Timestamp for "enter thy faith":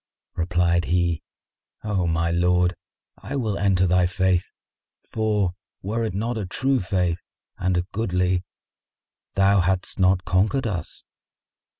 3.55-4.49